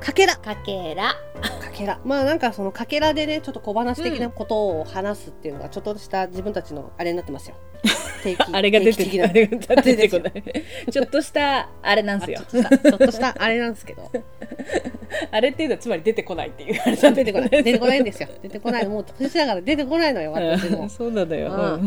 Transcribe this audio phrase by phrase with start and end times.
[0.00, 0.36] かけら。
[0.36, 1.14] かけら。
[1.42, 2.00] かけら。
[2.04, 7.56] まあなんかそのかけらでねちょっと小話的なことを話すっていうのがちょっとした自分たちのあれになってますよ。
[8.22, 9.24] 定期あれが出て定期的な。
[9.26, 10.42] あれが出てこない。
[10.90, 12.40] ちょっとしたあれなんですよ。
[12.50, 14.10] ちょっとしたあれなんですけど。
[15.30, 16.74] あれっていうのはつまり出てこないっていう。
[17.14, 17.50] 出てこない。
[17.50, 18.28] 出てこないんですよ。
[18.42, 20.88] 出てこないもう年だから出てこないのよ私も。
[20.88, 21.28] そうなん。
[21.28, 21.78] だよ、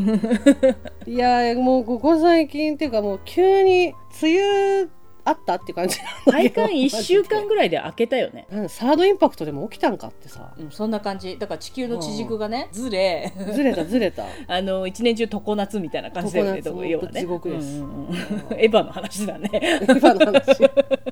[1.08, 5.98] いやーもうここ最近っていうかもう急に梅雨あったって感じ。
[6.26, 8.48] 体感1週間ぐらいで開けたよね。
[8.52, 10.54] うんサードインパクトでも起きたんかってさ。
[10.58, 11.38] うん、そんな感じ。
[11.38, 13.32] だから地球の地軸がねずれ。
[13.54, 14.26] ずれたずれた。
[14.48, 17.82] あの一年中常夏みたいな感じだよね要はね地獄です。
[17.82, 18.16] うんうんうん
[18.54, 19.50] エヴァの話だね。
[19.88, 20.70] 今の話。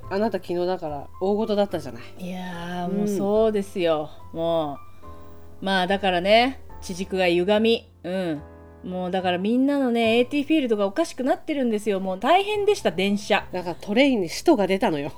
[0.10, 2.04] あなた昨日だから大事だったじゃない。
[2.26, 4.78] いやもうそうですよ、も
[5.62, 5.66] う。
[5.66, 7.92] まあだからね地軸が歪み。
[8.04, 8.42] うん
[8.84, 12.00] もうだからみんなのね AT フィールドがおかしくなってるんですよ。
[12.00, 13.46] もう大変でした電車。
[13.52, 15.12] だからトレインに使徒が出たのよ。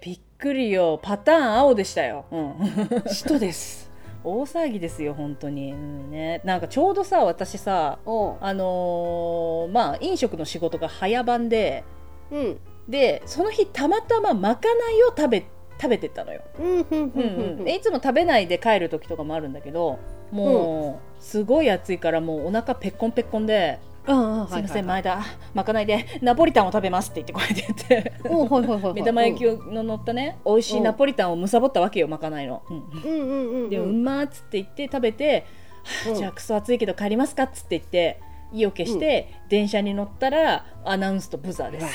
[0.00, 1.00] びっくりよ。
[1.02, 2.54] パターン青でしたよ、うん、
[3.08, 3.88] 使徒です。
[4.24, 8.04] 大騒ぎですよ本当に、うんね、なんかちょうどさ私さあ
[8.52, 11.84] のーまあ飲食の仕事が早番で
[12.30, 12.60] うん。
[12.88, 15.44] でその日たまたままかないを食べ
[15.80, 19.98] 食べてったのよ、うんうんいつも食べないで帰る時とかもあるんだけど
[20.30, 28.94] もう、すごい暑いからもうお腹ペッコンペッコンでああすいません、はい前田まかないでナポリタンを食べますって言ってこうやって言って。
[28.94, 32.76] 目玉焼きの乗ったね美味しいナポリタンをむさぼったわけよまかないの、うん。
[32.76, 33.70] うんうんうんうん。
[33.70, 35.44] で、うんまーっつって言って食べて、
[36.16, 38.20] じゃあクソ暑いけど帰りますかっつって言って
[38.52, 41.86] 意を決して電車に乗ったらアナウンスとブザーです、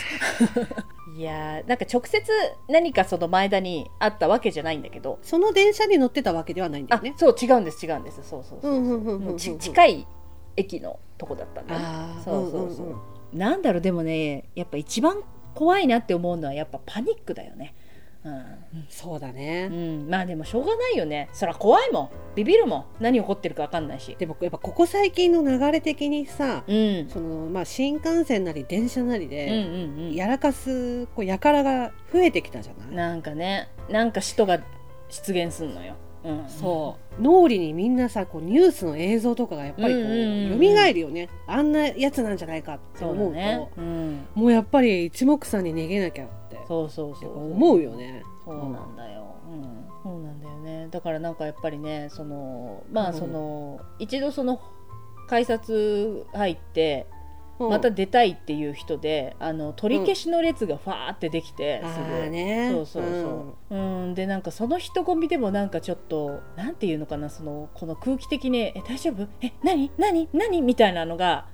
[1.18, 1.22] い。
[1.22, 2.22] やーなんか直接
[2.70, 5.20] 何かその前田にあったわけじゃないんだけど。
[5.22, 7.14] その電車に乗ってたわけではないんだあよね。
[7.18, 8.22] そう違うんです違うんです。
[8.24, 10.08] そうそうそう近い
[10.56, 11.86] 駅のとこだったんだね。
[12.24, 12.86] そうそうそう。
[12.88, 13.14] うんうん。
[13.34, 15.24] なんだろうでもねやっぱ一番
[15.56, 17.76] 怖いなって思うのはやっぱパニックだよね
[18.26, 18.46] うん。
[18.90, 21.30] そうだうねん、まあでもしょうがないよね。
[21.34, 22.10] そりゃ怖いもん。
[22.36, 22.86] ビビるもん。
[23.00, 24.16] 何起こってるか分かんないし。
[24.18, 27.09] でもやっぱここ最近の流れ的にさうん。
[27.09, 29.30] そのまあ新幹線なり電車なりうん
[30.12, 32.96] でやらかすこうやからが増えてきたじゃない？
[32.96, 33.70] なんかね。
[33.90, 34.59] なんか使徒が
[35.09, 37.22] 出現すんのよ、うん、そう。
[37.22, 40.16] 脳裏にみんなさこうニュースの映像とかがやっぱりこううんう
[40.50, 41.29] んうん蘇るよね。
[41.47, 48.23] あんなやつなんじゃないかってそう思うとだね、うん、もうやっぱり一目散に逃げなきゃってそうそうそう思うよね。
[48.45, 50.88] そうなんだよ、うん、そうなんだよね。
[50.91, 53.07] だからなんかやっぱりねそのまうん。
[53.09, 54.59] あその、一度その
[55.28, 57.22] 改札入ってうん
[57.59, 62.69] また出たいっていう人で、あの取り消しの列がファーってできて、すあごいーね。
[62.72, 69.28] そうそうそう、うん、でなんかその人混みでもなんかちょっとなんていうのかなそのこの空気的に「え大丈夫？
[69.41, 69.91] え何？
[69.97, 70.30] 何？
[70.34, 71.47] 何?」みたいなのが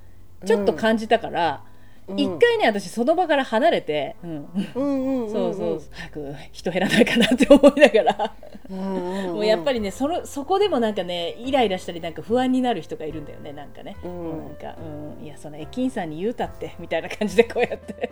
[0.46, 1.64] ちょっと感じたから、
[2.08, 2.20] うん。
[2.20, 4.46] 一回ね私その場から離れて、うんうん
[4.76, 5.30] うんうん。
[5.32, 5.82] そうそう。
[5.92, 8.36] 早く人減らないかなって思いながら、
[8.70, 14.12] ももうやっぱりねそのそこでもなんかねイライラしたりなんか不安になる人がいるんだよねなんかね、うん。
[14.12, 14.76] もうなんか、
[15.20, 18.12] うん、いやその駅員さんに言うたってみたいな感じでこうやって。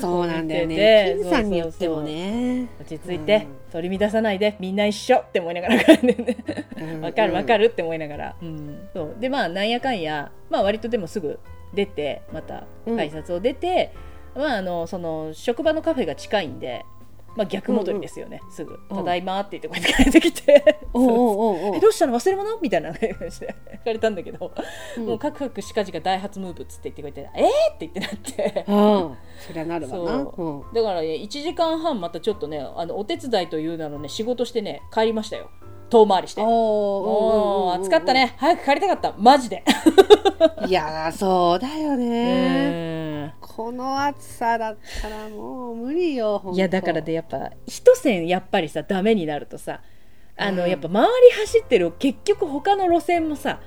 [0.00, 1.16] そうなんだよね。
[1.20, 2.68] 金さんによってもね。
[2.80, 5.82] 落ち着いて、取り乱さないでみんな一緒って思いながらわ
[7.12, 9.16] かるわかるるって思いながら、うん、そう。
[9.20, 11.38] でまあなんやかんや、まあ、割とでもすぐ
[11.74, 13.92] 出てまた改札を出て、
[14.34, 16.84] まあ、あのその職場のカフェが近いんで、
[17.36, 20.78] まあ、逆戻りですよね、すぐ「うんただいま」って言ってこうやって帰ってきて。
[20.92, 22.18] どうしたの？
[22.18, 22.58] 忘れ物？
[22.60, 23.08] みたいな感じ
[23.40, 24.52] で聞かれたんだけど、
[24.96, 25.06] うん。
[25.06, 28.10] もうカクカクしかじかダイハツムーブっつって言ってこうやって「えー!」って言ってなっ
[28.54, 28.64] て。
[29.46, 30.24] そりゃなるわな。
[30.24, 30.42] そう。
[30.42, 30.72] うん。
[30.72, 35.50] だからね1時間半またちょっとねあのお手伝いという名のね仕事してね帰りましたよ。
[35.90, 36.40] 遠回りして。
[36.40, 38.34] おもうー暑かったね。
[38.38, 39.14] 早く帰りたかった。
[39.18, 39.64] マジで。
[40.66, 42.93] いやーそうだようねん
[43.56, 49.80] この暑さだったらもう無理よいやだからでやっぱ一線やっぱりさダメになるとさ
[50.36, 50.70] あの、うん。
[50.70, 53.60] やっぱ周り走ってる結局他の路線もさ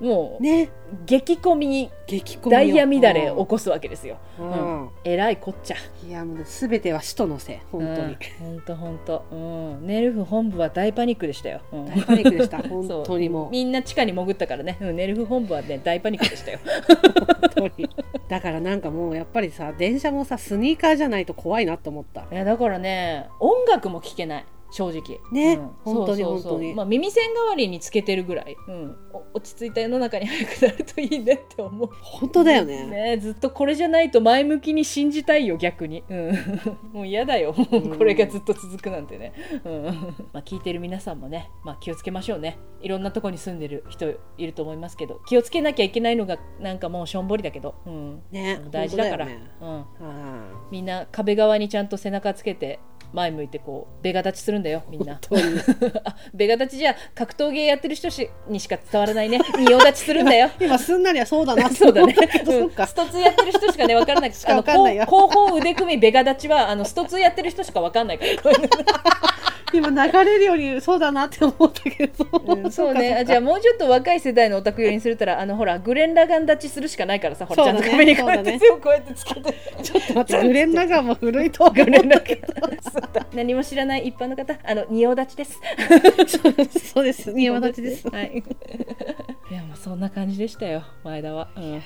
[0.00, 0.70] もう、ね。
[1.04, 4.50] 激混み激混みよダイヤ乱れ起こすわけですよ、ううん。
[4.50, 5.76] んえらいこっちゃ。
[6.06, 7.58] いやもう全ては使徒のせい。
[7.72, 8.16] 本当に。
[8.38, 9.24] 本当本当。
[9.32, 9.34] う
[9.82, 9.86] ん。
[9.86, 11.86] ネルフ本部は大パニックでしたよ、うん。
[11.86, 12.58] 大パニックでした。
[12.68, 13.50] 本当にもう。
[13.50, 16.58] みんな地下に潜ったからね、うん、ネルフ本部はね大パニックでしたよ。
[16.62, 17.90] 本当に。
[18.28, 22.26] だからなんかもうやっぱりさ電車もさスニーカーじゃないと怖いなと思った。
[22.30, 25.20] いやだからね音楽も聴けない正直。
[25.32, 25.94] ねうん。
[25.94, 26.74] 本当に本当に。
[26.74, 31.90] まあ、耳栓代わりにつけてるぐらい、うん、お落ち着いた世の中に早くなるといいねって思う。
[32.00, 32.86] 本当だよね。
[32.86, 36.32] ねずっとこれじゃないと前向きに信じたいよ逆に、うん、
[36.92, 37.52] もう嫌だよ。
[37.52, 37.96] ん。
[37.96, 39.32] これがずっと続くなんてね、
[39.64, 39.84] うん。
[40.32, 42.58] まあ、聞いてる皆さんもね、まあ、気をつけましょうね。
[42.82, 49.26] いろんなとこに住んでる人いると思いますけど気をつけなきゃいけないのがなんかもうしょんぼりだけど、うん、ね大事だから。
[49.26, 49.38] ね。
[49.60, 49.86] うん、あ。
[50.70, 52.78] みんな壁側にちゃんと背中つけて
[53.16, 55.18] 前向いてこうベガ立ちするんだよみんな。
[56.34, 59.40] ベガ立ちじゃ格闘芸やってる人しにしか伝わらないね。
[59.56, 60.50] 仁王立ちするんだよ。
[60.60, 61.68] 今すんなりはそうだな。
[61.72, 62.14] そうだね。
[62.14, 62.70] うん。
[62.70, 64.32] スト2やってる人しかね分からない。
[64.32, 65.04] しか分かんないよ。
[65.04, 68.32] あの後後方腕組みベガ立ちはあのスト2やってる人しか分かんないから。
[69.72, 72.70] 今流れるよりそうだなって思ったけど、うん。
[72.70, 73.14] そうね。
[73.14, 77.72] あじゃあもうちょっと若い世代のオタク寄りにするったらあのほらグレン・ラガン立ちするしかないからさほら、ね。
[77.72, 78.58] ちゃんと壁にこうやって
[79.14, 79.54] つけて。
[79.82, 80.46] ちょっと待って。
[80.46, 82.38] グレン・ラガンも古いとグレン・ラガン
[83.06, 85.60] そうだ何も知らない一般の方あの仁王立ち です。
[86.92, 87.32] そうです。
[87.32, 88.08] 仁王立ちです。
[88.08, 88.42] はい。
[89.50, 89.54] い。
[89.54, 91.48] やもうそんな感じでしたよ前田は。
[91.56, 91.82] ね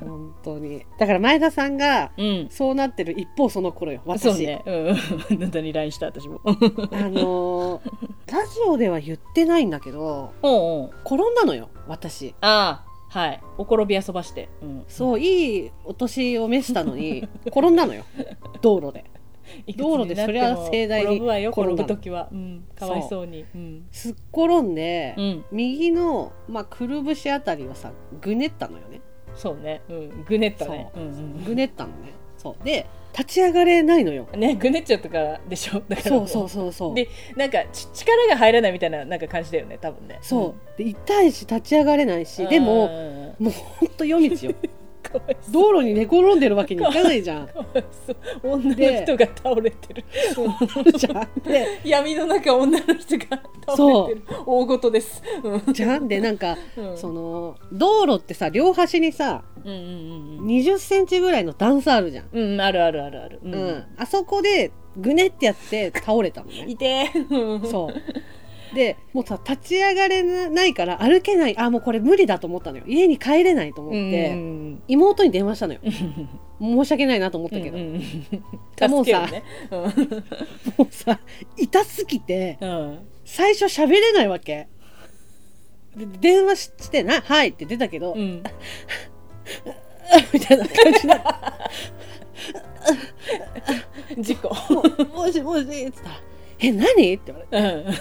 [0.00, 0.84] 本当に。
[0.98, 4.22] だから前田さんがうん、うんそうなってる一方その頃よ私。
[4.22, 4.62] そうね。
[4.66, 5.38] うん。
[5.38, 6.40] だんだんに LINE した私も。
[6.44, 7.80] あのー
[8.30, 12.34] ラジオでは言ってないんだけどおうおう転んだのよ私。
[12.40, 13.40] ああはい。
[13.58, 18.04] お転び遊ばして、うん、そういいお年を召したのに転んだのよ
[18.62, 19.04] 道路で
[19.76, 23.44] 道路でそりゃ盛大に転ぶわよ転ぶ時は、うん、かわいそうに。
[23.54, 29.00] うん、すっ転んで、うん、右の、まあ、くるぶしあたりをさぐねったのよね。
[29.34, 30.90] そうね、うん、ぐねったね。
[30.94, 31.04] そう。
[31.04, 32.12] うんぐねったのね。
[32.36, 32.64] そう。
[32.64, 34.28] で立ち上がれないのよ。
[34.32, 35.82] うん、ねぐねっちゃったからでしょ？
[35.88, 36.94] だからもそうそうそうそう。
[36.94, 40.18] でなんかち力が入らないみたいななんか感じだよね多分ね。
[40.22, 40.78] そう。
[40.78, 42.86] で痛いし立ち上がれないしうんでも
[43.38, 43.46] うん。
[43.46, 44.54] もうほんと夜道よ
[45.50, 47.48] 道路に寝転んでるわけにいかないじゃん。
[48.42, 50.04] 女の人が倒れてる。
[50.96, 54.22] じゃんで闇の中女の人が倒れてる。
[54.46, 55.22] 大事です。
[55.42, 55.72] うん。
[55.72, 56.96] じゃんでなんか、うん。
[56.96, 59.76] その道路ってさ両端にさうんうん
[60.38, 63.40] うん2 0センチぐらいの段差あるじゃん、うんうんあるあるあるある。
[63.42, 63.84] ううん。
[63.96, 66.66] あそこでぐねってやって倒れたのね。
[66.68, 66.76] い。
[66.76, 67.94] てーそう
[68.74, 71.58] でもうさ立ち上がれないから歩けない。
[71.58, 72.84] あもうこれ無理だと思ったのよ。
[72.86, 74.82] 家に帰れないと思っうんて、うん。
[74.88, 75.80] 妹に電話したのよ。
[75.82, 75.88] う
[76.66, 78.00] ん申し訳ないなと思ったけど、うんうん。
[78.76, 79.76] でもうさ助け
[80.78, 81.20] もうさ
[81.56, 82.98] 痛すぎてうん。
[83.24, 84.68] 最初喋れないわけ。
[85.96, 88.42] で電話して「なはい」って出たけど、うん。
[90.32, 91.14] みたいな感じで
[94.18, 94.82] 事故「も
[95.22, 96.20] もしもし」って言ったら
[96.60, 98.00] 「え何?」って言われうんて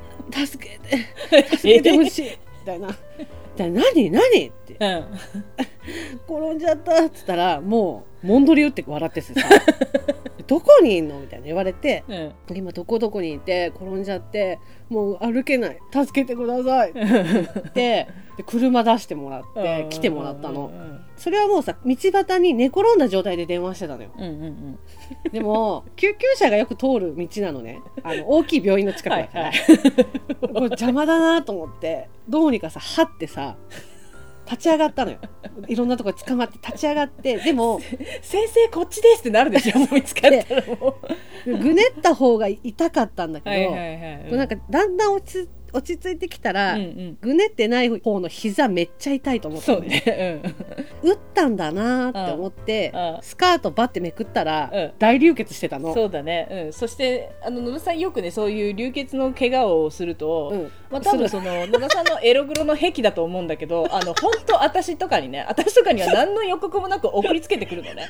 [0.32, 1.50] 「助けて。
[1.56, 2.30] 助けてほしい」
[2.60, 2.88] みたいな
[3.56, 4.10] 「で何？
[4.10, 4.76] 何?」って。
[4.78, 5.04] うん
[6.28, 9.48] 「転んじゃった」っつったらもうもんどり打って笑っててさ
[10.50, 14.58] 「どこにいんの?」みたいな言われてうん「今どこどこにいて転んじゃって
[14.88, 15.78] もう歩けない。
[15.92, 20.70] 助けてください」って言ってで車出してもらって来てもらったの。
[21.16, 24.10] それはもうさ道端に寝転んだ状態で電話してたのよ。
[24.16, 24.30] うんうん
[25.24, 25.32] うん。
[25.32, 27.78] でも救急車がよく通る道なのね。
[28.02, 30.36] あの大きい病院の近くだから、はいはい。
[30.40, 33.56] これ邪魔だなと思ってどうにかさはってさ
[34.50, 35.18] 立ち上がったのよ。
[35.68, 37.80] いろんなとこ捕まって立ち上がってでも
[38.22, 40.96] 先生こっちですってなるでしょ もう見つかったらも
[41.46, 41.58] う。
[41.58, 44.26] ぐねった方が痛かったんだけど、はいはいはい。
[44.28, 47.18] こうなんかだんだん落ち落ち着いてきたら、うんうん。
[47.20, 50.42] ぐねってない方の膝めっちゃ痛いと思ったそうのねね
[51.02, 53.14] 打ったんだなって思ってうん。
[53.16, 53.22] うん。
[53.22, 54.92] スカートバッてめくったら、うん。
[54.98, 55.88] 大流血してたの。
[55.88, 56.48] うんそうだね。
[56.50, 56.72] うん。
[56.72, 60.72] そしてあの野田さんよくねそういう流血の怪我をすると、うん。
[60.90, 68.08] まあ多分すその野田さんのエログロの癖だと思うんだけど あの本当私とかにね私とかには何の予告もなく送りつけてくるのね。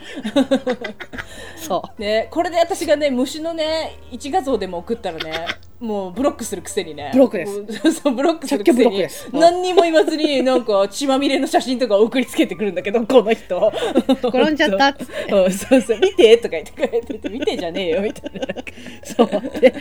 [1.57, 5.47] そねこれで私がね虫のね一画像でも送ったらね
[5.80, 7.10] もうブロックするくせにね。
[7.12, 7.64] ブロックです。
[7.72, 9.06] す そうブロックするくせに。
[9.32, 13.72] 何にも言わずになんか血まみれの写真とか送りつけてくるんだけど この人。
[14.22, 15.12] 転んじゃったっつって。
[15.32, 15.99] うんそうそう。
[16.00, 18.40] 見てとか言ってこうやって見てじゃねえよみたいな。
[18.40, 18.62] なんか。
[19.02, 19.60] そう。
[19.60, 19.75] で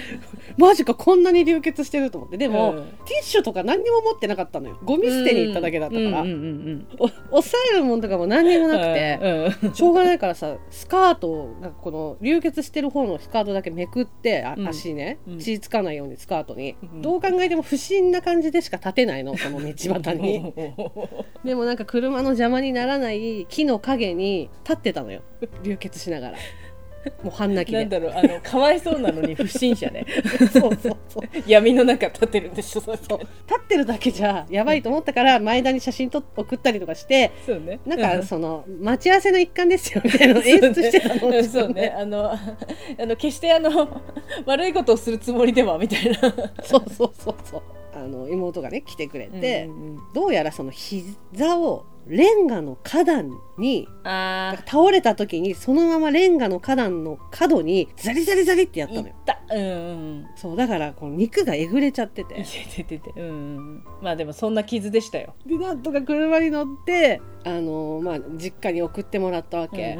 [0.58, 2.38] マジかこんなに流血してると思って。
[2.38, 2.78] でも、うん。
[3.06, 4.78] ティッシュとか何にも持ってなかったのよ。
[4.84, 7.06] ゴミ捨てに行っただけだったから、うんうんうんお
[7.40, 15.40] 押さえるもんとかも何にもなくて、しょうがないからさスカートがこの流血してる方のスカートだけめくって足ね、うん。
[15.40, 17.02] 血つかないようにスカートに、うん。
[17.02, 20.54] どう考えても不審な感じでしか立てないの その道端に。
[21.44, 25.22] でもなんか車の邪魔にならない木の陰に立ってたのよ。
[25.64, 26.38] 流血しながら
[27.24, 27.80] もう半泣きで。
[27.80, 30.06] なんだろうあのかわいそうなのに不審者ね。
[30.52, 31.24] そうそうそう。
[31.48, 33.20] 闇の中立ってるんでしょそうそう。
[33.20, 37.80] 立ってるだけじゃやばいと思ったから前田に写真と送ったりとかしてそうね。
[37.86, 41.94] なんかその待ち合わせの一環ですよみたいな 演出してたんそうね。
[41.98, 42.40] あのあ
[42.98, 44.02] の決してあの
[44.46, 46.20] 悪いことをするつもりではみたいな。
[46.64, 47.62] そうそうそうそう。
[47.94, 50.00] あの妹がね来てくれて、うんうんうん。
[50.14, 59.14] どうやらその膝をレンガの花壇にあ倒れた時にそのままレンガの花壇の角にザリザリザリってやったのよ。
[59.26, 59.40] た。
[59.52, 62.42] うんうんそうだからこの肉がえぐれちゃってて。
[62.42, 65.36] いてててうんうんまあでもそんな傷でしたよ。
[65.46, 69.98] でなんとか車に乗ってあのまあ実家に送ってもらったわけ、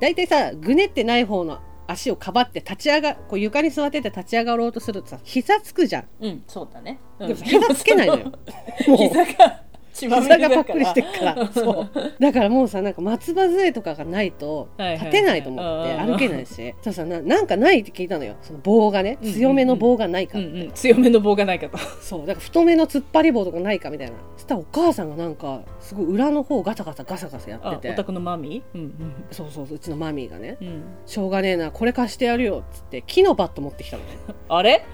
[0.00, 6.04] 大体さぐねってない方の足をかばって立ち上がこう床に座ってて立ち上がろうとするとさ膝つくじゃん。
[6.20, 7.28] うんそうだね、うん。
[7.28, 8.32] でも膝つけないのよ。
[8.96, 9.67] 膝が
[10.00, 10.48] 膝れだから。
[10.48, 11.52] がパックリしてるから。
[11.52, 11.90] そう。
[12.20, 16.74] だからもうさなんか松葉杖とかがないと立てないと思ってうん歩けないし。
[16.82, 18.36] そうさななんかないって聞いたのよ。
[18.42, 21.78] その棒がねうんうん強めの棒がないかうんって、うん、強めの棒がないかと。
[22.00, 22.20] そう。
[22.20, 24.14] だから太めの突っ張り棒とかないかみたいな。
[24.36, 27.90] そしたらお母さんがなんかすごい裏の方ガタガタガサガサやあってて。
[27.90, 28.62] お宅のマミ？
[28.74, 28.94] ーうん。
[29.30, 30.56] そうそうそううちのマミーがね。
[30.60, 34.10] うん、うん、しょうがねえなこれ貸してやるよっつって木のバット持ってきたのね。
[34.48, 34.84] あれ？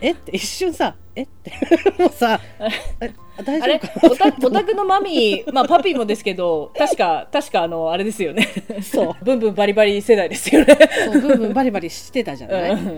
[0.00, 0.12] え？
[0.12, 1.22] って一瞬さえ？
[1.22, 1.52] っ て
[1.98, 2.40] もうさ
[3.00, 8.48] え大あれ丈夫かおたお宅のマミーまあパピーもですけど確か確かあのあれですよね。
[8.68, 9.16] なそう。
[9.24, 10.78] ブンブンバリバリ世代ですよね。
[11.04, 12.96] そうブンブンバリバリしてたじゃない、うん。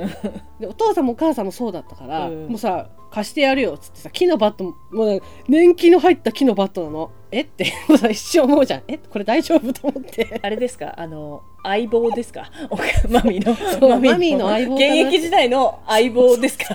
[0.61, 2.49] でお父さんもお母さんもそうだったから、うん。
[2.49, 7.41] もうさ貸してやるよっつってさ木のバットもうね年季の入った木のバットなのえ？
[7.43, 7.73] って
[8.11, 8.83] 一瞬思うじゃん。
[8.89, 8.99] え？
[8.99, 10.39] これ大丈夫と思って。
[10.43, 10.95] あれですか？
[10.97, 12.51] あの相棒ですか？
[12.71, 12.77] お
[13.11, 16.75] マミーのマミーの相棒現役時代の相棒ですか？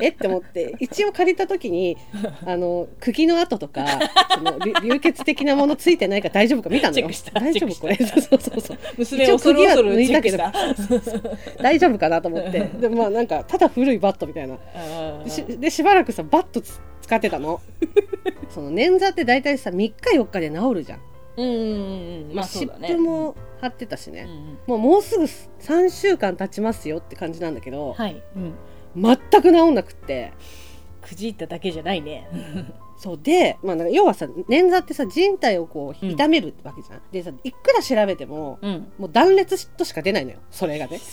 [0.00, 0.08] え？
[0.08, 0.74] って思って。
[0.78, 1.96] 一応借りた時に
[2.46, 3.84] あの釘の跡とか
[4.34, 7.08] その流流血的なものついてないか大丈夫か見たのよ。
[7.32, 7.96] 大丈夫これ？
[7.96, 10.52] そうそうそう娘恐る恐るチェックした。
[11.62, 12.60] 大丈夫かなと思って。
[12.80, 14.56] でもまあなんかただ古いバットみたいな。
[15.24, 17.60] でしでしばらくさバットつ使ってたの。
[18.50, 21.00] その捻挫って大体さ3日4日で治るじゃん、
[21.36, 22.88] うんうんうんまあ湿だね。
[22.88, 28.54] 布も貼ってたしね、うんうんもうもうすぐ3週間経ちますよって感じなんだけど、はい、うん、
[29.02, 30.32] 全く治んなくって。
[31.00, 32.28] くじいただけじゃないね。
[32.98, 36.12] そうで、まあ、なんか要はさ捻挫ってさ人体をこううん。
[36.12, 38.92] 痛めるわけじゃん、でさいくら調べてもうん。
[38.98, 40.38] もう断裂としか出ないのよ。
[40.50, 41.00] それがね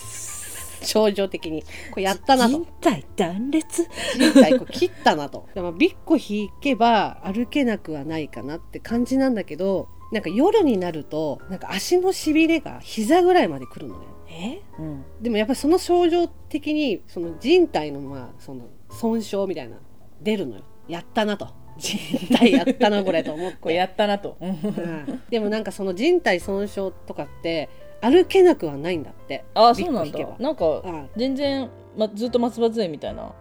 [0.85, 1.63] 症状的に。
[1.91, 2.51] これやったなと。
[2.51, 3.87] 人体断裂？
[4.17, 5.47] 人体こう切ったなと。
[5.53, 14.05] でもビッコ引けば歩けなくはないかなって感じなんだけどなんか夜になるとなんか足のしびれが膝ぐらいまで来るのね。
[14.27, 19.77] え、うん、でもやっぱりその症状的にその人体のまあその損傷みたいな
[20.21, 20.63] 出るのよ。
[20.87, 21.49] やったなと。
[21.77, 21.97] 人
[22.37, 23.57] 体やったなこれと思って。
[23.61, 24.37] これやったなと。
[24.39, 25.21] うん。
[25.29, 27.69] でもなんかその人体損傷とかって
[28.05, 29.43] 歩けなくはないんだって。
[29.55, 30.19] ああそうなんだ。
[30.39, 33.31] なんかうん全然、ま、ずっと松葉杖みたいな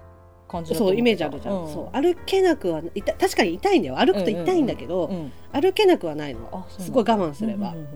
[0.49, 1.97] 感じそうイメージあるじゃん、うそう。
[1.97, 3.97] 歩けなくは痛確かに痛いんだよ。
[3.99, 6.67] 歩くと痛いんだけど、うん歩けなくはないの。
[6.79, 7.87] すごい我慢すれば、うんうん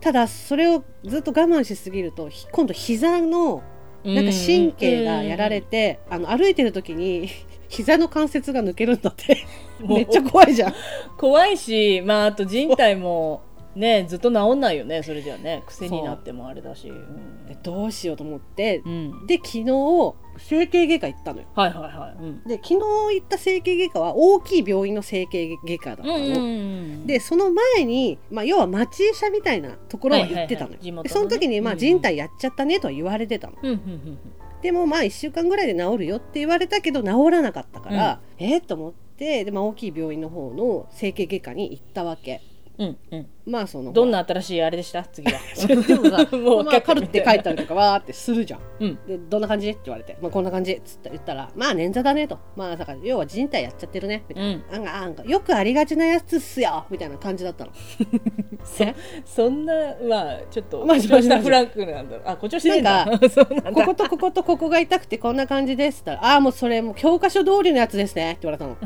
[0.00, 3.62] ただそれをずっと我慢しすぎるとひ今度膝の
[4.04, 4.14] うん。
[4.14, 7.30] なんか神経がやられて、あの歩いてる時に
[7.70, 9.38] 膝の関節が抜けるんだって。
[9.80, 10.74] めっちゃ怖いじゃん。
[11.16, 13.40] 怖いしまああと人体も
[13.76, 15.62] ねずっと治んないよねそれじゃね。
[15.66, 16.92] 癖になってもあれだし、う。
[16.92, 17.46] ん。
[17.46, 19.26] でどうしようと思ってうん。
[19.26, 21.46] で昨日整形外科行ったのよ。
[21.54, 22.42] はいはいはい、うん。
[22.44, 22.74] で昨日
[23.14, 31.08] 行った整形外科は大きい病院の整形外科だったの、うんでその前に、まあ、要は町医者みたいなところは行ってたのよ、はいはいはい地元のね。
[31.08, 34.18] でその時に、まあ、人体やっちゃったねとは言われてたの、うんうんうん。
[34.62, 42.40] でもまあ1週間ぐらいで治るよって言われたけど治らなかったから、えっと思ってで、まあ、大きい病院の方の整形外科に行ったわけ
[42.78, 43.26] うんうん。
[43.46, 45.04] まあそのどんな新しいあれでした？
[45.04, 45.38] 次は。
[45.68, 47.22] でもさ もうまあ、カルって。
[47.24, 48.60] 書いたりとかわーってするじゃん。
[48.80, 48.98] うん。
[49.06, 52.38] でどんな感じって言われて、まあ、こんな感じっつって言ったらまあ捻挫だねと。
[52.56, 54.24] まあだから要は人体やっちゃってるね。
[54.28, 56.84] みたいな、なんかなんかよくありがちなやつっすよ。
[56.90, 57.70] みたいな感じだったの。
[58.80, 59.74] えそんな
[60.08, 63.06] まあちょっと誇張したフランクなんだあ誇張してないんだ。
[63.06, 63.72] なんそうなんだ。
[63.72, 68.76] こことこことここが痛くてこんな感じですったら「ああもうそれもう教科書通りのやつですね」って言われたの。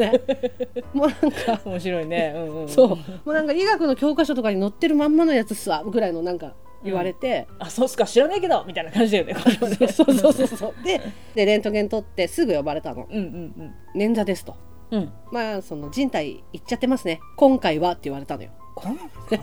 [0.00, 0.12] ね、
[0.92, 2.88] もうなんか面白いね、うんうん、そう。
[2.88, 8.06] もうなんか医学の教科書とかに載ってるまんまのやつっすわぐらいのなんか言われて、あそうっすか。
[8.06, 8.64] 知らないけど。
[8.66, 9.34] みたいな感じだよね。
[9.92, 10.74] そうそうそうそう。
[10.82, 11.00] で
[11.34, 13.06] でレントゲン取ってすぐ呼ばれたの。
[13.10, 14.54] うんうん「捻挫です」と。
[14.90, 15.00] うん。
[15.00, 17.20] うん「まあその人体いっちゃってますね。
[17.36, 18.50] 今回は」って言われたのよ。
[18.74, 18.96] 今
[19.28, 19.40] 回？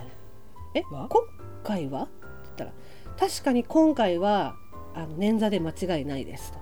[0.73, 1.07] えは？
[1.09, 1.21] 今
[1.63, 2.03] 回は？
[2.03, 2.11] って
[2.43, 2.71] 言ったら
[3.19, 4.55] 確かに今回は
[4.95, 6.59] あの捻挫で間違いないですと。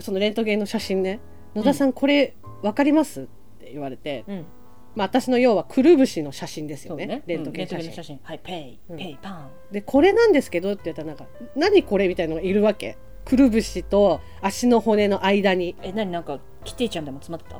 [0.00, 1.20] そのレントゲンの写真ね。
[1.54, 1.92] 野田さん。
[1.92, 3.22] これ分かります？
[3.22, 3.24] っ
[3.58, 4.46] て言われて、うん。
[4.94, 7.06] まあ、私の要はくるぶしの写真ですよね。
[7.06, 7.22] ね。
[7.26, 8.20] レントゲン写真真。
[8.22, 8.40] はい。
[8.42, 8.96] ペイ、うん。
[8.96, 9.18] ペイ。
[9.20, 9.50] パン。
[9.70, 12.08] でこれなんですけどって言ったらなんか何これ？
[12.08, 12.98] みたいなのがいるわけ。
[13.24, 15.76] くるぶしと足の骨の間に。
[15.82, 16.10] え何？
[16.10, 17.50] なんかキティちゃんでも詰まって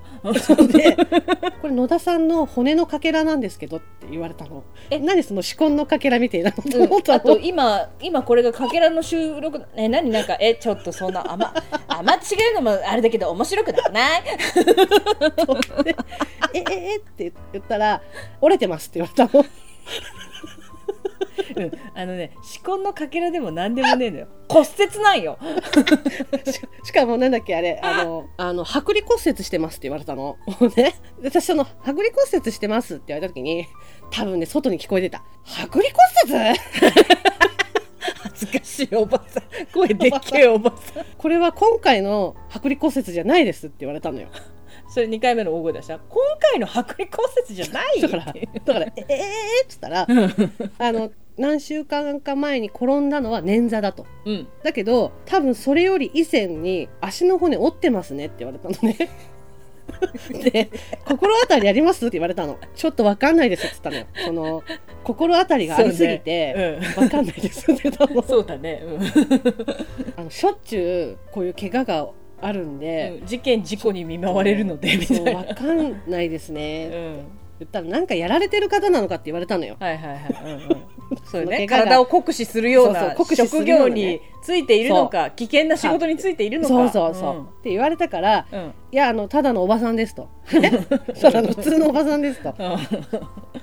[0.46, 0.56] た？
[0.66, 0.96] で
[1.62, 4.62] これ野田さんの骨のかけらなんですけどって言われたの。
[4.90, 4.98] え？
[4.98, 10.10] 何その歯根のかけらみたいなのとうん思ったの、あと今今これがかけらの収録え何？
[10.10, 11.54] なんかえちょっとそんなあんま
[11.88, 12.18] あんま違
[12.52, 14.22] うのもあれだけど面白くなくない？
[16.54, 16.62] ええ
[16.92, 18.00] えって言ったら
[18.40, 19.44] 折れてますって言われたの
[21.56, 21.72] うん。
[21.94, 24.28] あのね歯根のかけらでも何でもねえのよ。
[24.48, 25.38] 骨折なんよ。
[26.50, 30.36] ししかもなんだっけあれあのあの剥離骨折してますって言われたの。
[30.76, 30.94] ね。
[31.20, 33.66] で私その剥離骨折してますって言われた時に
[34.10, 35.22] 多分ね外に聞こえてた。
[35.44, 35.84] 剥離
[36.26, 36.58] 骨折？
[38.58, 39.66] かしいおばさん。
[39.72, 41.04] 声でっけえおばさん。
[41.16, 44.28] これは今回の剥離骨折じゃないですって言われたのよ。
[44.88, 45.98] それ2回目の大声出した？
[45.98, 50.06] 今回の剥離骨折じゃないだからだから「えええっつったら
[50.78, 54.06] あの何週間か前に転んだのは捻挫だと。
[54.24, 54.46] うん。
[54.62, 59.08] だけど多分それより以前に足の骨折ってますねって言われたのね。
[60.52, 60.68] で
[61.08, 62.58] 「心当たりあります?」って言われたの。
[62.74, 64.06] ちょっと分かんないですって言ったのよ。
[64.26, 64.62] その
[65.02, 67.08] 心当たりがありすぎて、そうね。
[67.08, 68.14] 分かんないですって言ったの。
[68.16, 68.82] うん、そうだね、
[70.16, 72.08] あのしょっちゅうこういう怪我が
[72.42, 79.76] あるんうで、ん、事件事故に見舞われるのでみたそいうな、分かんないですうね、ん、言ったらなんかやられてる方なのかって言われたのよ。
[79.80, 80.58] はいはいはい、うんうん、
[81.24, 81.66] そうね。
[81.66, 86.74] 体を酷使するような職業についているのか危険な仕事についているのか。
[86.74, 88.58] そうそうそう、って言われたからうん。
[88.58, 90.30] うんいやあのただのおばさんですと。
[90.50, 90.70] え
[91.20, 92.54] ただの普通のおばさんですと。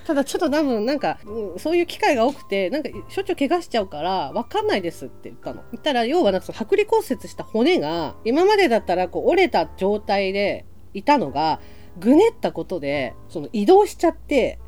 [0.06, 5.62] ただちょっと多分なんか、うんそういう機会が多くてなんかしょっちゅう怪我しちゃうから分かんないですって言ったの。
[5.72, 11.58] 言ったら要はなんか剥離骨折した骨が今までだったらこう折れた状態でいたのが
[11.98, 14.60] ぐねったことでその移動しちゃって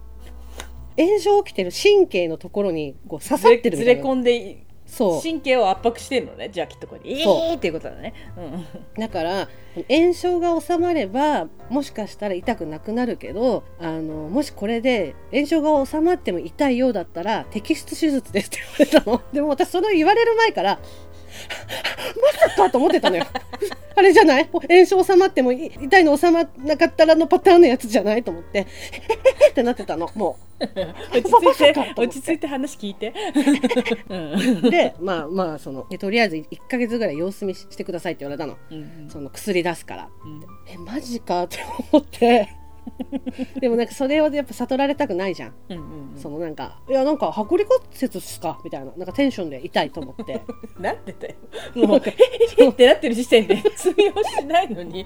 [0.99, 5.23] 炎症起きてる神経のところにこう刺さってるみずれたいな込んでそう。
[5.23, 7.53] 神経を圧迫してるのねじゃあきっとこれえそう。
[7.53, 9.01] ーっていうことだね、うん。
[9.01, 9.49] だから
[9.89, 19.23] 炎症が収まればもしかしたら痛くなくなるけどあのもしこれで炎症が収まっても痛いようだったら摘出手術ですって言われたの。
[19.33, 20.81] でも私それを言われる前から
[22.21, 23.27] まさかと思ってたのよ。
[23.97, 24.49] あれじゃない？
[24.53, 28.67] 炎症収まってもい痛いの収まらなかったらのパターンのやつじゃないと思って。
[29.51, 33.13] ってなってたのも落ち着いて落ち着いて話聞いて、
[34.09, 38.57] うんうでまあまあそのでとりあえず1ヶ月ぐらい様子見してくださいって言われたの。
[38.71, 40.43] うんその薬出すからうん。
[40.69, 41.59] えマジかって
[41.93, 42.49] 思って
[43.61, 46.19] でもなんかそれをやっぱ悟られたくないじゃん、うんうんうん。
[46.19, 48.59] そのなんかいやなんか剥離骨折っすか？
[48.65, 48.93] みたいな。
[48.97, 50.41] なんかテンションで痛いと思って。
[50.79, 51.35] なってたよ。
[51.75, 52.03] もう
[52.59, 55.05] え ってなってる時点で通用しないのに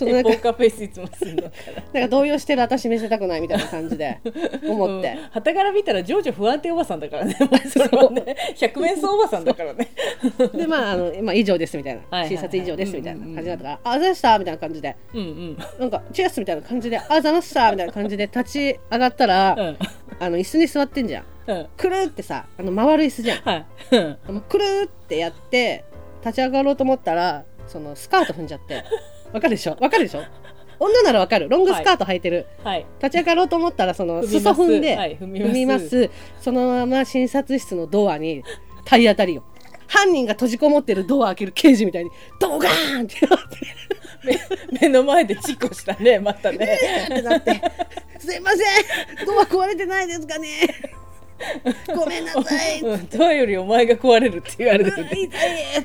[0.00, 1.48] なんでポーカーフェイスいつもするのか
[1.92, 2.00] な。
[2.00, 4.20] なんか動揺してる私見せたくないみたいな感じで
[4.66, 7.36] 思って、はたから見たら情緒不安定おばさんだからね。
[7.68, 9.88] それはね百面相おばさんだからね。
[10.52, 14.96] でまああの、まあ、以上ですみたいな、はいはいはい診察以上ですみたいな感じだったから「ああざいました」みたいな感じで。
[15.14, 15.58] うんうん。
[15.78, 19.78] なんか「チェアス」みたいな感じで「ああざいました」みたいな感じで立ち上がったら、うん。
[20.20, 21.24] あの椅子に座ってんじゃん。
[21.46, 21.66] うん。
[21.76, 23.38] くるってさあの回る椅子じゃん。
[23.42, 23.66] はい。
[24.28, 24.40] うん。
[24.42, 25.84] くるってやって
[26.24, 28.84] 立ち上がろうと思ったらそのスカート踏んじゃって。
[29.32, 29.76] わかるでしょ？
[29.80, 30.22] わかるでしょ？
[30.80, 31.48] 女ならわかる。
[31.48, 32.86] ロングスカート履いてる、はい。
[33.02, 35.16] 立ち上がろうと思ったらその裾踏んで、はい。
[35.16, 36.08] 踏みます。
[36.40, 38.44] そのまま診察室のドアに
[38.84, 39.44] 体当たりよ
[39.86, 43.56] 犯人が閉じこもってるドア開ける刑事みたいにドガーンってなって
[44.24, 44.38] 目
[44.80, 46.78] 目の前でチコしたねまたね。
[47.04, 47.60] ってなって
[48.18, 49.26] 「すいません。
[49.26, 50.48] ドア壊れてないですかね。
[51.94, 52.40] ごめんなさ
[52.74, 55.84] い」 うんドアよりお前が壊れるって言われてる痛い痛い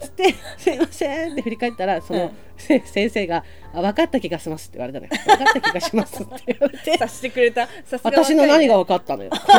[0.00, 2.30] つって「すいません」って振り返ったらその、うん。
[2.58, 6.92] せ先生が「あ分かった気がします」って言われたのよ「分かった気がします」って言われて。
[6.94, 7.68] 察してくれた。
[8.02, 9.30] 私の何が分かったのよ。
[9.30, 9.58] た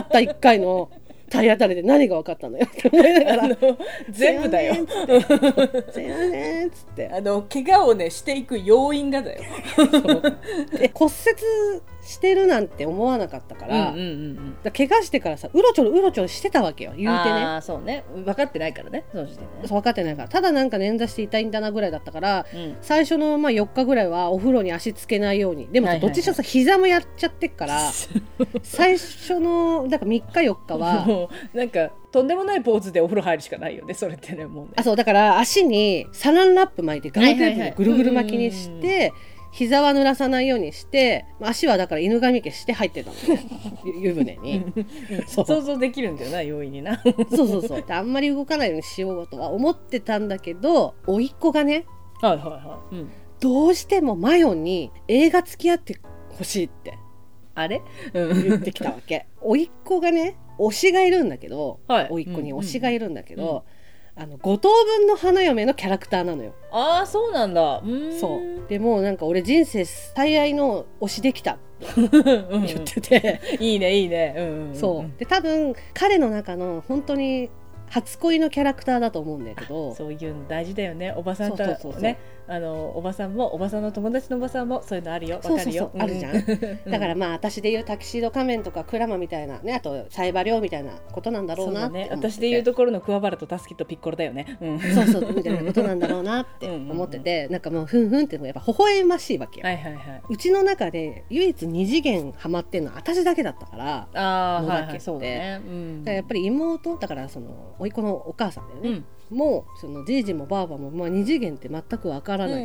[0.00, 0.90] った1回の
[1.28, 2.66] 体当たりで何が分かったのよ。
[2.66, 3.56] って思いながら
[4.10, 4.74] 全部だよ。
[4.74, 7.08] すいませんっつって。
[7.08, 9.42] あの怪我をねしていく要因がだよ。
[10.72, 16.92] で骨折してるなんて思わなかったから,、うんうんうんだ怪我してからさうろちょろうろちょろしてたわけよ。
[16.96, 17.30] 言うてね。
[17.44, 18.04] ああそうね。
[18.24, 19.68] 分かってないからねその時点でね。
[19.68, 20.28] 分かってないから。
[20.28, 22.76] ただなんか捻挫して痛いんだなぐらいだったからうん。
[22.80, 25.68] 最初のまあ4日ぐらいはお風呂に足つけないように。
[25.68, 27.78] でもどっちにしろさ膝もやっちゃってっから
[28.62, 34.70] 最初のだから3日4日はなんかとんでもないポーズでお風呂入るしかないよねそれってねもうね。
[34.76, 39.12] あそうだから足にサランラップ巻いてガムテープでぐるぐる巻きにしはいて
[39.50, 43.16] 膝は濡らさないようにして足はだから犬神家して入ってたの
[44.00, 44.64] 湯船に。
[45.26, 47.02] 想像できるんだよな容易にな。
[47.30, 47.82] そうそうそう。
[47.82, 51.86] であんまり動かないようにしようとは思ってたんだけど甥っ子がね
[52.20, 55.98] はいはいはい、うん、どうしてもマヨに映画付き合って
[56.36, 56.98] ほしいって
[57.54, 57.82] あれ、
[58.14, 59.26] うん、言ってきたわけ。
[59.40, 62.08] 甥っ子がね推しがいるんだけどはい。
[62.10, 63.46] 甥っ子に推しがいるんだけうんうん。
[63.46, 63.64] ど、
[64.20, 66.52] あの五等分の花嫁のキャラクターなのよ。
[66.72, 67.82] ああそうなんだ。
[68.20, 68.68] そう。
[68.68, 71.58] でもうなんか俺人生最愛の推しできた。
[71.96, 72.66] うんうん。
[72.66, 75.18] 言ってて、いいねいいね、うんうんうん、そう。
[75.18, 77.48] で多分彼の中の本当に
[77.90, 79.94] 初恋のキャラクターだと思うんだけど。
[79.94, 81.12] そういうの大事だよね。
[81.16, 81.64] おばさんと
[82.00, 85.36] ねあのおばさんもおばさんの友達のおばさんもそういうのあるよ。
[85.36, 85.90] わかるよ。
[85.94, 86.36] うあるじゃん。
[86.36, 86.38] う
[86.88, 92.08] んだからまあ私で言うタキシード仮面とかクラマみたいなねあとサイバリョウみたいなことなんだろそうなって。
[92.10, 100.22] 私で言うところの桑原とタスキとピッコロだよね、うん、そうそうみたいなことなんだろうなって 思っててなんかもうふんふんってやっぱ微笑ましいわけよ、はいはいはい。
[100.28, 105.00] うちの中で唯一二次元ハマってんのは私だけだったからああはいはい。
[105.00, 106.04] そうだね、うん。
[106.04, 112.64] やっぱり妹だからその甥っ子のお母さんだよね、うんもうそのじいじもばあばも、まあ、二次元って全くわからない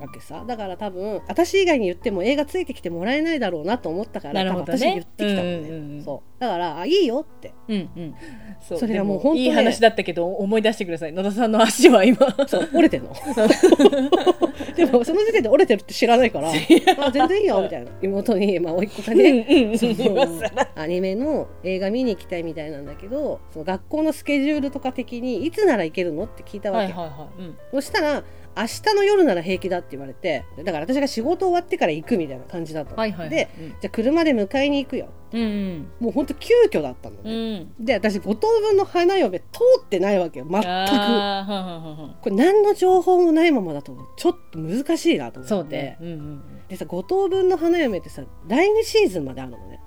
[0.00, 4.50] わけさ、だから多分私以外に言っても映画ついてきてもらえないだろうなと思ったからね。
[4.50, 6.02] 多分私言ってきたのね、うんうんうん。
[6.02, 6.40] そう。
[6.40, 7.54] だからあいいよって。
[7.68, 8.14] うんうん。
[8.60, 8.78] そう。
[8.78, 9.44] それはもうで本当ね。
[9.44, 11.12] いい話だったけど思い出してください。
[11.12, 12.18] 野田さんの足は今。
[12.46, 13.12] そう折れてんの。
[14.76, 16.50] でもその時点で折れてるって知らないから
[17.00, 17.90] あ全然いいよみたいな。
[18.02, 19.46] 妹に、まあ、甥っ子がね。
[19.48, 26.24] うんうんその今更アニメの映画見に行きたいみたいなんだけどその学校のスケジュールとか的にいつなら行けるの？
[26.24, 27.58] って聞いたわけ、はいはいはい、うん。
[27.72, 28.22] そしたら
[28.58, 33.30] 明日の夜なら平気だって言われてだから私が仕事終わってから行くみたいな感じだったの、はいはいはい。
[33.30, 33.48] で
[33.82, 35.08] じゃあ車で迎えに行くよ。
[35.32, 35.88] うんうん。
[36.00, 37.74] もうほんと急遽だったのうね、ん。
[37.78, 39.44] で私五等分の花嫁通
[39.84, 40.46] ってないわけよ。
[40.48, 40.64] 全く。
[42.22, 45.48] これ何の情報もないままだとちょっと難しいなと思って。
[45.48, 49.80] そうね、うんうんうん、でさ五等分の花嫁ってさ第2シーズンまであるのね。
[49.82, 49.85] あ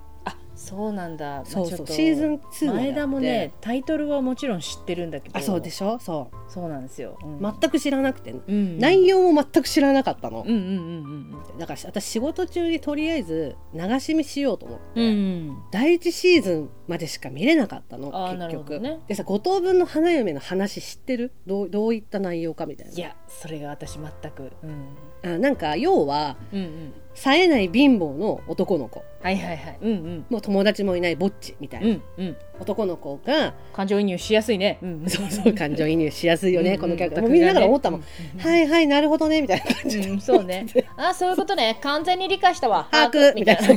[0.69, 1.43] そうなんだ。
[1.45, 1.87] そうそう。
[1.87, 5.37] シーズン2まであって前田もねタイトルはもちろん知ってるんだけど。
[5.37, 7.37] あそうでしょそそうなんですよ、うん。
[7.39, 15.09] う全く知らなくて、うん内容も全く知らなかったの、うんうんうんだから私仕事中にとりあえず流し見しようと思って、うんう
[15.51, 15.57] ん。
[15.71, 18.99] 第一シーズンまでしか見れなかったの結局、るほどね。
[19.07, 21.31] でさ五等分の花嫁の話知ってる？
[21.47, 22.93] どうどういった内容かみたいな。
[22.93, 24.51] いやそれが私全く。
[24.63, 24.85] うん
[25.23, 29.03] あなんか要はうんうん冴えない貧乏の男の子。
[29.21, 29.77] はいはいはい。
[29.81, 30.25] うんうん。
[30.29, 32.37] もう友達もいないぼっちみたいな、うんうん。
[32.61, 40.01] 男の子が感情移入しやすいね、うんうん、そうそう感情移入しやすいよね、うんこのキャラクター、うんもう見ながら思ったもん、うんはいはいなるほどねみたいな感じ。
[40.01, 40.65] で、うん、そうね。
[40.95, 41.77] あ、そういうことね。
[41.81, 42.87] 完全に理解したわ。
[42.89, 43.33] 把握。
[43.35, 43.67] みたいな。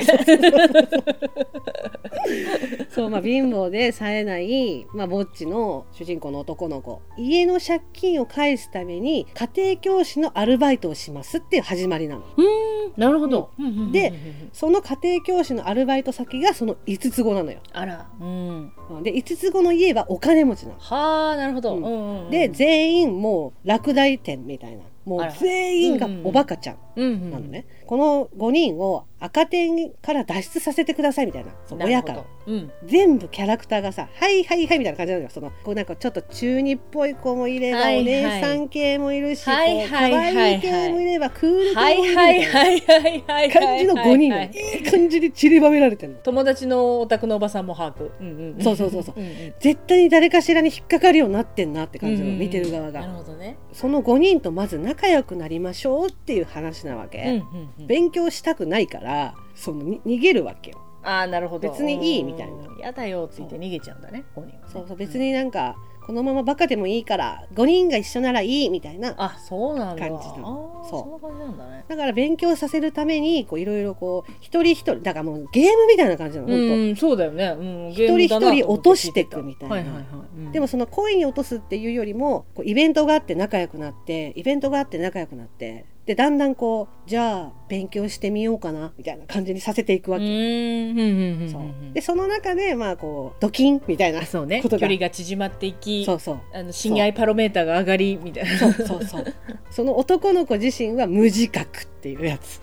[2.90, 7.00] そうまあ貧乏で冴えない、まあ、ぼっちの主人公の男の子。
[7.16, 12.22] 家の借金を返すために家庭教師のアルバイトをしますっていう始まりなの。
[12.36, 13.50] うん、なるほど。
[13.92, 14.12] で、
[14.52, 17.60] その家庭教師のアルバイト先がその5つ子なのよ。
[17.72, 18.72] あら、うん。
[19.02, 20.78] で5つ子の家はお金持ちなの。
[20.78, 21.76] はあ、なるほど。
[21.76, 21.84] うん。
[21.84, 22.30] うんうんうん。
[22.30, 24.82] で、全員もう落第店みたいな。
[25.04, 31.76] もう全員がおバカちゃんうんうん、なのね、この5人を赤点から脱出させてくださいみたいなそ。
[31.76, 32.70] 親からうん。
[32.84, 43.50] 全部キャラクターがさ「はいはいはい」みたいな感じなのよそのこうなんかちょっと中二っぽい子もいれば、はいはいお姉さん系もいるし、はいはいはいはい愛い系もいればクール系もはいいるはいはいはいはい。
[43.50, 46.18] 感じの5人いはいいい感じに散りばめられてるの。
[46.18, 48.10] 友達のお宅のおばさんも把握。
[48.20, 48.62] うんうん。
[48.62, 49.54] そうそうそうそううんうん。
[49.60, 53.56] 絶対に誰かしらに引っかかるようになってんなって感じの、うんうん見てる側なるがほどね。
[53.72, 57.86] その5人とまず仲良くなりましょうっていう話なわけ、うんうんうん。
[57.86, 59.11] 勉強したくないから
[59.54, 61.68] そのに逃げるわけよああ、なるほど。
[61.68, 62.78] 別にいいみたいなうん。
[62.78, 64.24] やだよ、ついて逃げちゃうんだね。
[64.34, 70.08] 本人はねそうそう別になんか、このままバカでもいいから5人が一緒ならいいみたいなあ、そうなんだ。
[70.08, 71.84] 感じなのあーそうそんな感じなんだね。
[71.88, 77.46] だから勉強させるためにこういろいろこう一人一人だからもうゲームみたいな感じなの本当、うん、そうだよね。
[77.56, 80.04] うん、一人一人落としていくみたいなはいはいはい。
[80.36, 91.02] うんでもその恋に落とすっていうよりもこうイベントがあって仲良くなってイベントがあって仲良くなってでだんだんこうじゃあ勉強してみようかなみたいな感じにさせていくわけ、うん、うん、う
[91.38, 91.50] ん、うん。
[91.50, 91.62] そう
[91.94, 94.62] でその中でまあこうドキンみたいなあそうね。
[94.62, 98.58] ことが距離が縮まっていき、そうそうあの親愛パロメーターが上がりみたいな。
[98.58, 99.24] そうそうそう
[99.70, 102.60] その男の子自身は無自覚っていうやつ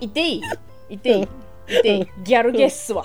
[0.00, 0.42] いていい。
[0.90, 1.22] いていい。
[1.22, 1.28] い
[1.82, 2.08] ていい。
[2.24, 3.04] ギャルゲッスわ。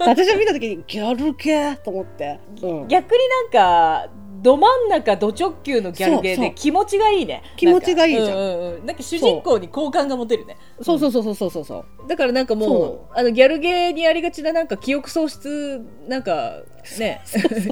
[0.00, 4.21] 私が見た時にギャル系と思って、うん、逆になんか。
[4.42, 7.42] ど真ん中ど直球のギャルゲーで気持ちがいいね。
[7.56, 8.26] 気持ちがいいじゃん。
[8.26, 8.42] なんか。
[8.42, 8.74] うんうん。
[8.74, 10.56] うんなんか主人公に好感が持てるね。
[10.80, 10.98] そう。
[10.98, 12.08] そうそうそうそうそうそう。
[12.08, 16.62] だからなんかもそうあのギャルゲーにありがちななんか記憶喪失なんか
[16.98, 17.20] ね。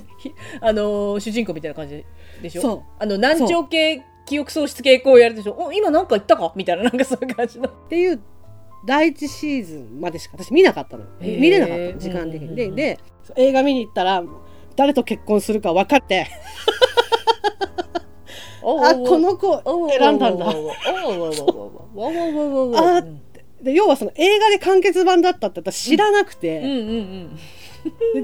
[0.60, 2.04] あの主人公みたいな感じ
[2.40, 2.62] でしょ？
[2.62, 2.82] そう。
[2.98, 5.56] あの難聴系記憶喪失傾向やるでしょ？
[5.58, 6.52] お今なんか言ったか？
[6.54, 7.68] みたいななんかそういう感じの。
[7.68, 8.20] っていう
[8.86, 11.04] 第一シーズンまでしか私見なかったの。
[11.20, 11.98] 見れなかったの。
[11.98, 12.98] 時間的に、でで
[13.36, 14.22] 映画見に行ったら
[14.76, 16.26] 誰と結婚するか分かって。
[18.62, 19.62] あこの子。
[19.90, 20.46] 選んだんだ。
[20.48, 20.52] あ
[23.62, 27.36] で要はその映画で完結版だったって私知らなくて、うんうんうん。
[27.36, 27.42] で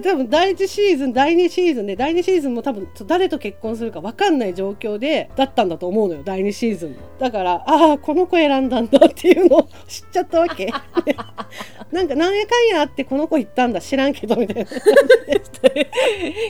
[0.03, 6.97] 多分第1シーズン第2シーズンで第2シーズンも多分誰と結婚するか分かんない状況でだったんだと思うのよ第2シーズンも。
[7.19, 10.67] だからああこの子選んだんだっていうのを 知っちゃったわけ。
[11.93, 14.71] なんかなんやかんやあってこの子行ったんだ知らんけどみたいな。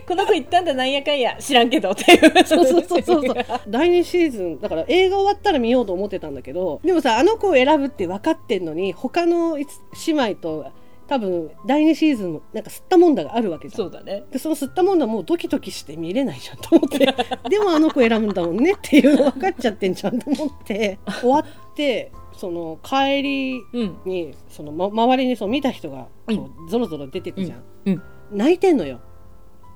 [0.07, 2.45] この子行ったんだなんやかんや知らんけどっていう。
[2.45, 3.35] そうそうそうそうそう。
[3.69, 9.64] 第2シーズンだから映画終わったら見ようと思ってたんだけどでもさあの子を選ぶって分かってんのに他の姉
[10.07, 10.66] 妹と
[11.09, 13.79] 多分第2シーズンもなんか吸ったもんだがあるわけじゃん。
[13.79, 14.25] そうだね。
[14.31, 16.99] でその吸ったもんだもうドキドキして見れないじゃんと思って。
[17.49, 20.99] でもあの子選ぶんだもんねっていうの分かっちゃってんじゃんと思って。
[21.21, 23.97] 終わってその帰りうん。
[24.05, 28.03] にその、ま、周りにそう見た人がこうゾロゾロ出てくじゃん、うん。
[28.33, 29.01] 泣いてんのよ。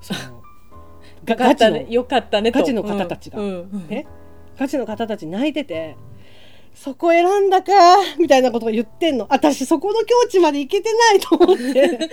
[0.01, 0.19] その
[1.23, 2.59] が よかガチのよかったねと。
[2.59, 3.39] ガチの方たちが。
[3.39, 3.45] うん。
[3.45, 3.85] うん。
[3.89, 4.05] え？
[4.57, 5.95] ガチの方たち泣いてて
[6.73, 7.73] そこ選んだか
[8.17, 9.27] みたいなことを言ってんの。
[9.29, 12.09] 私そこの境地まで行けてないと思って。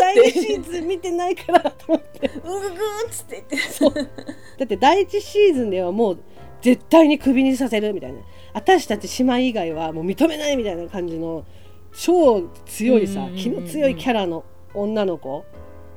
[0.00, 2.28] 第2シーズン見てないからと思って。
[2.28, 4.00] うぐぐーっつって言って。
[4.00, 6.18] だって第1シーズンではもう
[6.60, 8.18] 絶対にクビにさせるみたいな。
[8.52, 11.44] 私たち姉妹以外はもう認めないみたいな感じの
[11.92, 15.44] 超強いさ気の強いキャラの女の子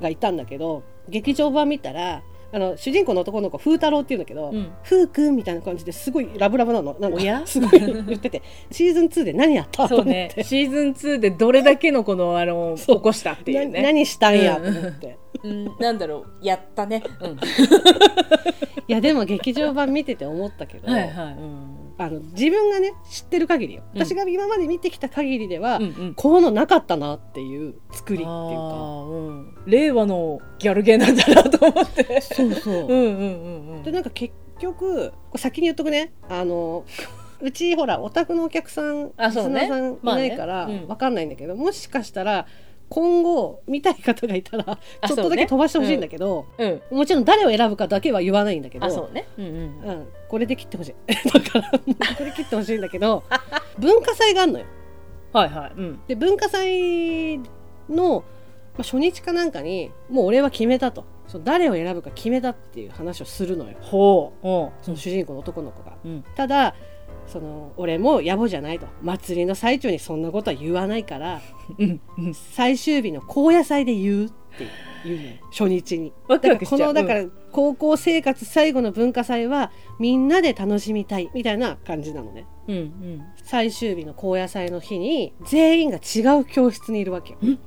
[0.01, 4.71] がいたんだけど劇場版見たらあの主人公の男の子風太郎っていうんだけど、うん。
[4.83, 6.95] ふうくんみたいな感じですごいラブラブなの。
[6.99, 8.43] なんか すごい言ってて。
[8.69, 10.43] シーズン2で何やったとそう思って、ね。
[10.43, 15.71] シーズン2でどれだけのこのあの 起こしたっていうなね何したんやと思って、うん。
[15.79, 16.45] なんだろう。
[16.45, 17.03] やったね。
[17.21, 17.31] うん。
[18.87, 21.33] いやでも劇場版見てて思ったけど、はいはい。
[21.33, 23.83] うんあの自分がね知ってる限りよ。
[23.93, 24.05] うん。
[24.05, 26.13] 私が今まで見てきた限りでは、うんうん。
[26.15, 29.55] こういうのなかったなっていう作りっていうあかーうん。
[29.65, 32.21] 令和のギャルゲーなんだなと思って。
[32.21, 32.73] そうそう。
[32.85, 33.83] うんうんうんうん。
[33.83, 36.13] でなんか結局先に言っとくね。
[36.29, 36.85] あの
[37.41, 39.61] うちほらお宅のお客さんあそうね。
[39.61, 40.79] リスナーさんいないから、まあね。
[40.83, 40.87] うん。
[40.87, 42.47] わかんないんだけどもしかしたら
[42.93, 46.81] 今後見たい方がいたらあちょっとだけ飛ばしてほしいんだけど、うん。
[46.91, 49.27] もちろん誰を選ぶかだけは言わないんだけどあそうね。
[49.35, 50.95] うんうんうん、これで切ってほしい。
[51.09, 51.79] だから
[52.15, 53.23] これ切ってほしいんだけど
[53.79, 54.65] 文化祭があるのよ。
[55.31, 55.71] はいはい。
[55.75, 55.99] うん。
[56.07, 57.39] で文化祭
[57.89, 58.19] の、
[58.77, 61.03] まあ、初日かなんかにもう俺は決めたと。
[61.27, 63.77] その誰を選ぶか決めたっていう話をするのよ。
[63.81, 64.47] ほう。
[64.47, 64.69] うん。
[64.83, 65.93] その主人公の男の子が。
[66.05, 66.23] うん。
[66.35, 66.75] ただ
[67.33, 68.85] その俺も野暮じゃないと。
[69.01, 71.41] 祭りの最中にそんなことは言わないから
[71.79, 72.33] うんうん。
[72.35, 74.67] 最終日の高野祭で言うって
[75.03, 76.13] 言うのよ初日に。
[76.29, 82.45] だからこのだから高校生活最後の文化祭はみんなで楽しみたいみたいな感じなのね。
[82.67, 83.23] うんうん。
[83.43, 87.39] 最終日の高野祭の日に全員が違う教室にいるわけよ。
[87.41, 87.59] うん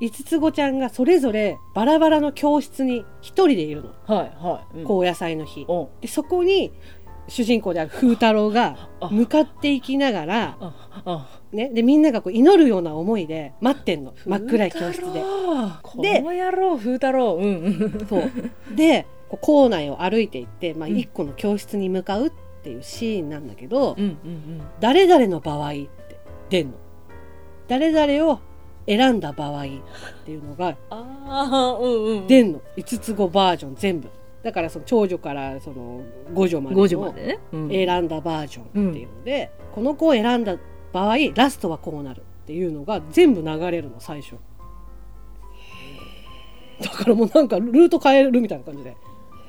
[0.00, 3.90] 五つ子ちゃんがそれぞれバラバラの教室に一人でいるの。
[4.06, 4.78] はいはい。
[4.78, 4.84] うん。
[4.84, 5.66] 高野祭の日。
[6.00, 6.72] でそこに
[7.28, 9.08] 主人公である風太郎があ。
[9.10, 10.58] 向かっていきながら、
[11.52, 14.14] ね、でみんながこう祈るような思いで待ってんの。
[14.26, 15.22] 真っ暗い教室で。
[15.82, 17.34] こでの野郎風太郎。
[17.34, 17.44] うん。
[17.44, 18.30] うんそう。
[18.74, 20.96] でこう校内を歩いていって、まあ、うん。
[20.96, 25.88] 一個の教室に向かうっていうシーンなんだけど、うんうん誰々の場合って
[26.48, 26.74] 出んの。
[27.68, 28.40] 誰々を
[28.86, 29.66] 選んだ場合っ
[30.24, 32.26] ていうのがああうんうん。
[32.26, 32.62] 出んの。
[32.76, 34.08] 5つ子バージョン全部
[34.42, 37.38] だからその長女からその五女まで5時まのでね。
[37.52, 37.68] うん。
[37.70, 40.56] 選んだバージョンっていうので、この子を選んだ
[40.92, 44.36] 場合ラストはこうなるっていうのが全部流れるの最初。
[46.80, 48.96] だからもうなんかルート変えるみたいな感じで。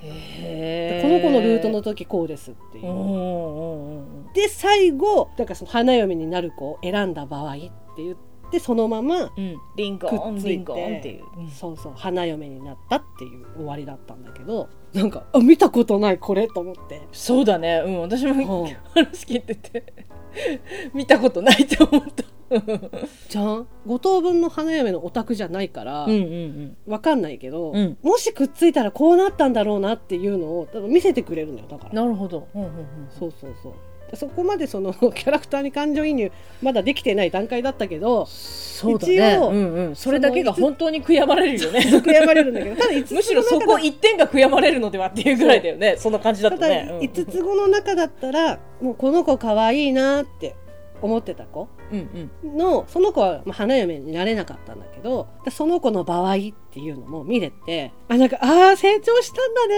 [0.01, 2.85] この子のルートの時こうですっていう。
[2.85, 9.57] うんうんうんうんで最後だからその花嫁になる子を選んだ場合って言ってそのままうん。
[9.75, 17.01] リンコくっついンリンコンってていうそうそう花嫁になったっていう終わりだったんだけどなんかあ見たことないこれと思って。
[17.11, 17.83] そうだね。
[17.85, 18.67] うん私もうん。
[18.95, 19.93] 話聞いてて
[20.95, 22.23] 見たことないと思った。
[23.29, 23.67] じゃん？
[23.85, 27.97] 五等分の花嫁のオタクじゃないから、うんうんわかんないけど、うん。
[28.01, 32.01] もしくっついたらこうなったんだろうなっていうのを多分見せてくれるのよだかうんら。
[32.03, 32.47] なるほど。
[32.55, 32.75] うんうんうん。
[33.11, 33.73] そうそうそう
[34.15, 39.95] そこまでその キャラクターに感情移入まだできてない段階だったけどそうだ一応ねうんうん。
[39.95, 41.79] それだけが本当に悔やまれるよね。
[42.03, 45.95] 悔やまれるんだけど ただ5つむしろそこ一点が悔やまれるのではっていうぐらいだよね。
[45.97, 46.87] そんな感じだただとね。
[46.91, 50.55] うん5つ子の中だったらもうこの子可愛いなって
[51.01, 52.57] 思ってた子うんうん。
[52.57, 56.37] のその子はまあ花嫁になれなかったんだけどその子の場合っ
[56.71, 59.75] ていうのも見れてあなんかああ成長したんだね。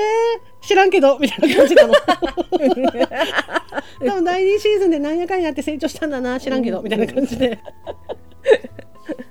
[0.62, 1.88] 知らんけどみたいな感じな。
[1.88, 1.94] の
[4.00, 7.60] 多分第2シーズンでなんやかんやって成長したんだな知らんけどみたいな感じで。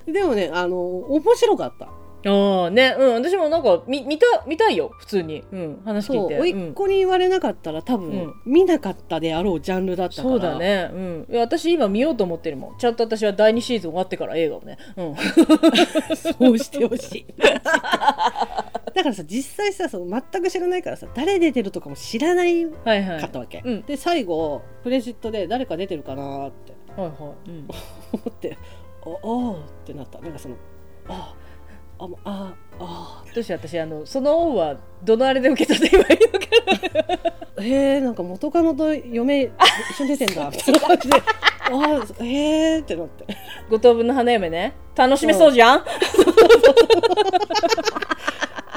[0.07, 1.89] でもねあの面白かった
[2.27, 3.15] ああねうん。
[3.15, 8.35] 私もなんか見見た見たいよ普通に、うん、話聞そいうて甥っ子に言われなかったら多分、うん。
[8.45, 10.29] 見なかったであろうジャンルだったから。
[10.29, 12.79] そうだね、うん、いや私今見ようと思ってるもん。
[12.79, 15.15] ちゃんと私は第2シーズン終わってから映画をね、うん、
[16.17, 17.27] そうしてほしい。
[17.41, 23.23] だからさ実際さそう全く知らないからさ誰出てるとかも知らないかはいはい。
[23.23, 23.83] ったわけ、うん。
[23.83, 26.73] で最後プレジットで誰か出てるかなって。
[27.01, 27.69] はいはい、うん、
[28.13, 28.59] 思って
[29.03, 30.21] 「おおーってなった。
[30.21, 30.57] なんかその
[31.09, 31.50] 「ああ
[32.25, 36.07] ああどうして私あのその恩はどのあれで受け取って今。
[36.09, 36.47] いいのか
[37.59, 39.53] あへえんか元カノと嫁一
[39.97, 41.17] 緒に出てんだ」みたいな感じで
[41.61, 43.27] 「あーへえ」ってなって。
[43.69, 44.75] 五等分の花嫁ね。
[44.97, 45.85] 楽しめそうじゃん、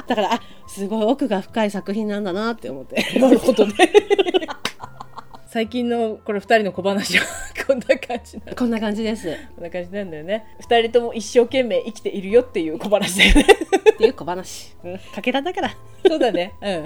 [0.06, 3.18] だからあすごい奥が深い作品なんだなって思って。
[3.18, 3.74] なるほどね
[5.54, 7.24] 最近のこれ二人の小話は
[7.64, 9.28] こんな感じなこんな感じです。
[9.28, 10.44] っこんな感じなんだよね。
[10.58, 13.46] 二人とも一生懸命生きているよっていう小話だよね。
[13.96, 14.74] ていう小話。
[14.82, 14.98] うん。
[14.98, 15.76] かけらだから。
[16.08, 16.54] そうだね。
[16.60, 16.84] うん。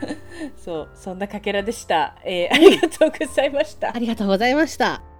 [0.56, 0.88] そう。
[0.94, 3.94] そんなかけらでした、えーありがとうございました。
[3.94, 5.15] ありがとうございました